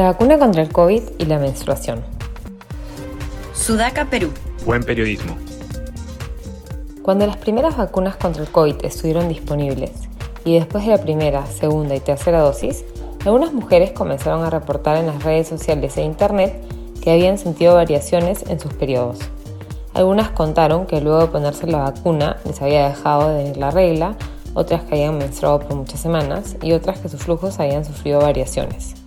La 0.00 0.06
vacuna 0.06 0.38
contra 0.38 0.62
el 0.62 0.72
COVID 0.72 1.02
y 1.18 1.26
la 1.26 1.38
menstruación. 1.38 2.02
Sudaca, 3.52 4.06
Perú. 4.06 4.30
Buen 4.64 4.82
periodismo. 4.82 5.36
Cuando 7.02 7.26
las 7.26 7.36
primeras 7.36 7.76
vacunas 7.76 8.16
contra 8.16 8.42
el 8.42 8.48
COVID 8.48 8.76
estuvieron 8.82 9.28
disponibles 9.28 9.90
y 10.42 10.54
después 10.54 10.86
de 10.86 10.92
la 10.92 11.02
primera, 11.02 11.44
segunda 11.44 11.94
y 11.94 12.00
tercera 12.00 12.40
dosis, 12.40 12.82
algunas 13.26 13.52
mujeres 13.52 13.90
comenzaron 13.90 14.42
a 14.42 14.48
reportar 14.48 14.96
en 14.96 15.04
las 15.04 15.22
redes 15.22 15.48
sociales 15.48 15.94
e 15.98 16.02
internet 16.02 16.54
que 17.02 17.10
habían 17.10 17.36
sentido 17.36 17.74
variaciones 17.74 18.44
en 18.48 18.58
sus 18.58 18.72
periodos. 18.72 19.18
Algunas 19.92 20.30
contaron 20.30 20.86
que 20.86 21.02
luego 21.02 21.20
de 21.20 21.26
ponerse 21.26 21.66
la 21.66 21.80
vacuna 21.80 22.38
les 22.46 22.62
había 22.62 22.88
dejado 22.88 23.28
de 23.28 23.42
venir 23.42 23.58
la 23.58 23.70
regla, 23.70 24.16
otras 24.54 24.82
que 24.84 24.94
habían 24.94 25.18
menstruado 25.18 25.60
por 25.60 25.76
muchas 25.76 26.00
semanas 26.00 26.56
y 26.62 26.72
otras 26.72 27.00
que 27.00 27.10
sus 27.10 27.22
flujos 27.22 27.60
habían 27.60 27.84
sufrido 27.84 28.20
variaciones. 28.20 28.99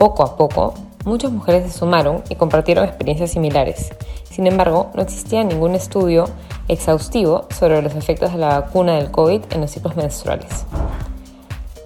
Poco 0.00 0.22
a 0.22 0.34
poco, 0.34 0.72
muchas 1.04 1.30
mujeres 1.30 1.70
se 1.70 1.78
sumaron 1.78 2.22
y 2.30 2.34
compartieron 2.34 2.86
experiencias 2.86 3.32
similares. 3.32 3.90
Sin 4.24 4.46
embargo, 4.46 4.90
no 4.94 5.02
existía 5.02 5.44
ningún 5.44 5.74
estudio 5.74 6.24
exhaustivo 6.68 7.46
sobre 7.54 7.82
los 7.82 7.94
efectos 7.94 8.32
de 8.32 8.38
la 8.38 8.60
vacuna 8.60 8.94
del 8.94 9.10
COVID 9.10 9.42
en 9.50 9.60
los 9.60 9.70
ciclos 9.70 9.96
menstruales. 9.96 10.64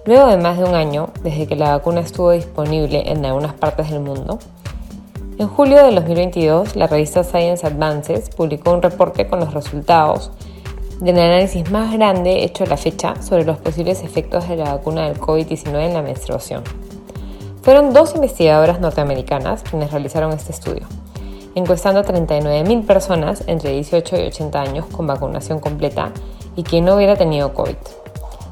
Luego 0.05 0.27
de 0.27 0.37
más 0.37 0.57
de 0.57 0.63
un 0.63 0.75
año, 0.75 1.09
desde 1.23 1.45
que 1.45 1.57
la 1.57 1.71
vacuna 1.71 1.99
estuvo 1.99 2.31
disponible 2.31 3.03
en 3.11 3.25
algunas 3.25 3.53
partes 3.53 3.91
del 3.91 3.99
mundo, 3.99 4.39
en 5.37 5.49
julio 5.49 5.83
de 5.83 5.93
2022, 5.93 6.77
la 6.77 6.87
revista 6.87 7.21
Science 7.25 7.67
Advances 7.67 8.29
publicó 8.29 8.71
un 8.71 8.81
reporte 8.81 9.27
con 9.27 9.41
los 9.41 9.53
resultados 9.53 10.31
del 11.01 11.19
análisis 11.19 11.69
más 11.69 11.91
grande 11.91 12.45
hecho 12.45 12.63
a 12.63 12.67
la 12.67 12.77
fecha 12.77 13.21
sobre 13.21 13.43
los 13.43 13.57
posibles 13.57 14.03
efectos 14.03 14.47
de 14.47 14.55
la 14.55 14.73
vacuna 14.73 15.09
del 15.09 15.19
COVID-19 15.19 15.87
en 15.87 15.93
la 15.93 16.01
menstruación. 16.01 16.63
Fueron 17.65 17.93
dos 17.93 18.13
investigadoras 18.13 18.79
norteamericanas 18.79 19.63
quienes 19.63 19.89
realizaron 19.89 20.31
este 20.33 20.51
estudio, 20.51 20.85
encuestando 21.55 22.01
a 22.01 22.03
39.000 22.03 22.85
personas 22.85 23.43
entre 23.47 23.71
18 23.71 24.17
y 24.17 24.27
80 24.27 24.61
años 24.61 24.85
con 24.85 25.07
vacunación 25.07 25.59
completa 25.59 26.11
y 26.55 26.61
quien 26.61 26.85
no 26.85 26.95
hubiera 26.95 27.15
tenido 27.15 27.55
COVID. 27.55 27.75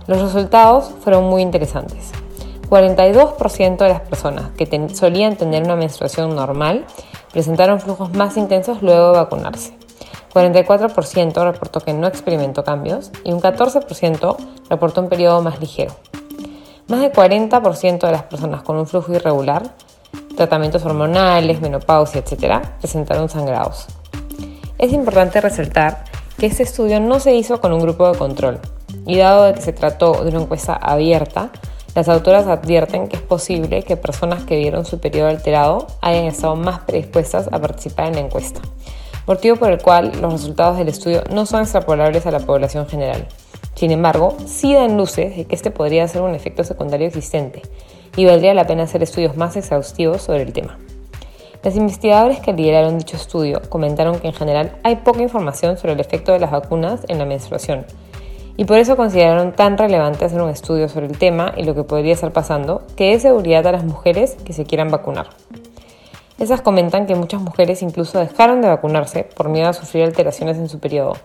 Los 0.07 0.19
resultados 0.19 0.89
fueron 1.03 1.25
muy 1.25 1.43
interesantes. 1.43 2.09
42% 2.71 3.77
de 3.77 3.89
las 3.89 4.01
personas 4.01 4.49
que 4.57 4.89
solían 4.95 5.35
tener 5.35 5.61
una 5.61 5.75
menstruación 5.75 6.35
normal 6.35 6.83
presentaron 7.31 7.79
flujos 7.79 8.11
más 8.15 8.35
intensos 8.35 8.81
luego 8.81 9.11
de 9.11 9.19
vacunarse. 9.19 9.77
44% 10.33 11.43
reportó 11.43 11.81
que 11.81 11.93
no 11.93 12.07
experimentó 12.07 12.63
cambios 12.63 13.11
y 13.23 13.31
un 13.31 13.41
14% 13.41 14.37
reportó 14.71 15.01
un 15.01 15.09
periodo 15.09 15.43
más 15.43 15.59
ligero. 15.59 15.93
Más 16.87 16.99
del 16.99 17.13
40% 17.13 17.99
de 17.99 18.11
las 18.11 18.23
personas 18.23 18.61
con 18.61 18.75
un 18.75 18.85
flujo 18.85 19.13
irregular, 19.13 19.73
tratamientos 20.35 20.83
hormonales, 20.85 21.61
menopausia, 21.61 22.21
etc., 22.21 22.61
presentaron 22.79 23.29
sangrados. 23.29 23.87
Es 24.77 24.91
importante 24.91 25.39
resaltar 25.39 26.03
que 26.37 26.47
este 26.47 26.63
estudio 26.63 26.99
no 26.99 27.21
se 27.21 27.33
hizo 27.35 27.61
con 27.61 27.71
un 27.71 27.79
grupo 27.79 28.11
de 28.11 28.17
control 28.17 28.59
y 29.05 29.17
dado 29.17 29.53
que 29.53 29.61
se 29.61 29.71
trató 29.71 30.23
de 30.23 30.29
una 30.31 30.41
encuesta 30.41 30.73
abierta, 30.73 31.51
las 31.95 32.09
autoras 32.09 32.47
advierten 32.47 33.07
que 33.07 33.17
es 33.17 33.21
posible 33.21 33.83
que 33.83 33.95
personas 33.95 34.43
que 34.43 34.57
vieron 34.57 34.83
su 34.83 34.99
periodo 34.99 35.29
alterado 35.29 35.87
hayan 36.01 36.25
estado 36.25 36.55
más 36.55 36.79
predispuestas 36.79 37.47
a 37.51 37.59
participar 37.59 38.07
en 38.07 38.15
la 38.15 38.21
encuesta, 38.21 38.59
motivo 39.27 39.55
por 39.55 39.71
el 39.71 39.81
cual 39.81 40.11
los 40.21 40.33
resultados 40.33 40.77
del 40.77 40.89
estudio 40.89 41.23
no 41.31 41.45
son 41.45 41.61
extrapolables 41.61 42.25
a 42.25 42.31
la 42.31 42.39
población 42.39 42.87
general. 42.87 43.27
Sin 43.75 43.91
embargo, 43.91 44.37
sí 44.45 44.73
dan 44.73 44.97
luces 44.97 45.35
de 45.35 45.45
que 45.45 45.55
este 45.55 45.71
podría 45.71 46.07
ser 46.07 46.21
un 46.21 46.35
efecto 46.35 46.63
secundario 46.63 47.07
existente 47.07 47.61
y 48.15 48.25
valdría 48.25 48.53
la 48.53 48.67
pena 48.67 48.83
hacer 48.83 49.03
estudios 49.03 49.35
más 49.35 49.55
exhaustivos 49.55 50.21
sobre 50.21 50.43
el 50.43 50.53
tema. 50.53 50.77
Los 51.63 51.75
investigadores 51.75 52.39
que 52.39 52.53
lideraron 52.53 52.97
dicho 52.97 53.15
estudio 53.15 53.61
comentaron 53.69 54.19
que 54.19 54.27
en 54.27 54.33
general 54.33 54.77
hay 54.83 54.97
poca 54.97 55.21
información 55.21 55.77
sobre 55.77 55.93
el 55.93 55.99
efecto 55.99 56.33
de 56.33 56.39
las 56.39 56.51
vacunas 56.51 57.01
en 57.07 57.17
la 57.17 57.25
menstruación, 57.25 57.85
y 58.57 58.65
por 58.65 58.77
eso 58.77 58.95
consideraron 58.95 59.53
tan 59.53 59.77
relevante 59.77 60.25
hacer 60.25 60.41
un 60.41 60.49
estudio 60.49 60.87
sobre 60.87 61.07
el 61.07 61.17
tema 61.17 61.53
y 61.57 61.63
lo 61.63 61.73
que 61.73 61.83
podría 61.83 62.13
estar 62.13 62.31
pasando, 62.31 62.83
que 62.95 63.13
es 63.13 63.21
seguridad 63.21 63.65
a 63.65 63.71
las 63.71 63.83
mujeres 63.83 64.35
que 64.45 64.53
se 64.53 64.65
quieran 64.65 64.91
vacunar. 64.91 65.29
Esas 66.39 66.61
comentan 66.61 67.05
que 67.05 67.15
muchas 67.15 67.41
mujeres 67.41 67.81
incluso 67.81 68.19
dejaron 68.19 68.61
de 68.61 68.67
vacunarse 68.67 69.23
por 69.23 69.49
miedo 69.49 69.69
a 69.69 69.73
sufrir 69.73 70.03
alteraciones 70.03 70.57
en 70.57 70.67
su 70.67 70.79
periodo, 70.79 71.15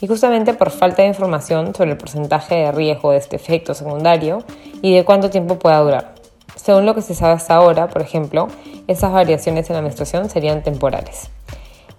y 0.00 0.06
justamente 0.06 0.54
por 0.54 0.70
falta 0.70 1.02
de 1.02 1.08
información 1.08 1.74
sobre 1.74 1.92
el 1.92 1.96
porcentaje 1.96 2.54
de 2.54 2.72
riesgo 2.72 3.12
de 3.12 3.18
este 3.18 3.36
efecto 3.36 3.74
secundario 3.74 4.44
y 4.82 4.94
de 4.94 5.04
cuánto 5.04 5.30
tiempo 5.30 5.58
pueda 5.58 5.80
durar. 5.80 6.14
Según 6.54 6.86
lo 6.86 6.94
que 6.94 7.02
se 7.02 7.14
sabe 7.14 7.32
hasta 7.32 7.54
ahora, 7.54 7.88
por 7.88 8.02
ejemplo, 8.02 8.48
esas 8.88 9.12
variaciones 9.12 9.70
en 9.70 9.76
la 9.76 9.82
menstruación 9.82 10.28
serían 10.28 10.62
temporales. 10.62 11.30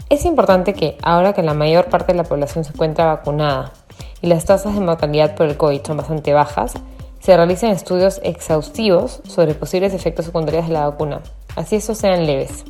Es 0.10 0.26
importante 0.26 0.74
que, 0.74 0.98
ahora 1.02 1.34
que 1.34 1.44
la 1.44 1.54
mayor 1.54 1.86
parte 1.86 2.14
de 2.14 2.18
la 2.18 2.24
población 2.24 2.64
se 2.64 2.74
encuentra 2.74 3.06
vacunada 3.06 3.74
y 4.22 4.28
las 4.28 4.46
tasas 4.46 4.76
de 4.76 4.82
mortalidad 4.82 5.36
por 5.36 5.48
el 5.48 5.58
COVID 5.58 5.82
son 5.86 5.98
bastante 5.98 6.34
bajas, 6.34 6.74
se 7.20 7.36
realizan 7.36 7.72
estudios 7.72 8.20
exhaustivos 8.24 9.22
sobre 9.28 9.54
posibles 9.54 9.94
efectos 9.94 10.26
secundarios 10.26 10.68
de 10.68 10.74
la 10.74 10.88
vacuna, 10.90 11.22
así 11.60 11.76
estos 11.76 11.98
sean 11.98 12.26
leves. 12.26 12.64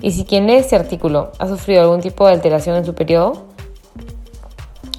Y 0.00 0.12
si 0.12 0.24
quien 0.24 0.46
lee 0.46 0.54
este 0.54 0.74
artículo 0.74 1.32
ha 1.38 1.46
sufrido 1.46 1.82
algún 1.82 2.00
tipo 2.00 2.26
de 2.26 2.32
alteración 2.32 2.76
en 2.76 2.84
su 2.84 2.94
periodo, 2.94 3.44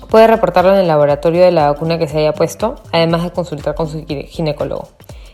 puede 0.09 0.28
reportarlo 0.28 0.74
en 0.74 0.81
el 0.81 0.88
laboratorio 0.88 1.44
de 1.44 1.52
la 1.52 1.72
vacuna 1.72 1.97
que 1.97 2.08
se 2.08 2.19
haya 2.19 2.34
puesto, 2.34 2.75
además 2.91 3.24
de 3.24 3.31
consultar 3.31 3.74
con 3.74 3.90
su 3.90 4.06
ginecólogo. 4.06 4.88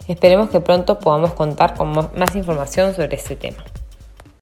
Esperemos 0.08 0.50
que 0.50 0.62
pronto 0.62 1.00
podamos 1.00 1.34
contar 1.34 1.76
con 1.76 1.92
más 1.92 2.36
información 2.36 2.94
sobre 2.94 3.18
este 3.18 3.36
tema. 3.36 3.64